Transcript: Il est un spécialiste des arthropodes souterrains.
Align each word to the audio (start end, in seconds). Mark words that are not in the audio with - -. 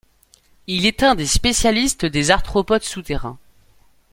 Il 0.65 0.87
est 0.87 1.03
un 1.03 1.15
spécialiste 1.27 2.05
des 2.07 2.31
arthropodes 2.31 2.81
souterrains. 2.81 3.37